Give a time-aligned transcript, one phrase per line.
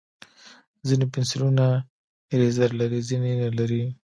[0.87, 1.65] ځینې پنسلونه
[2.31, 3.83] ایریزر لري، ځینې یې نه لري.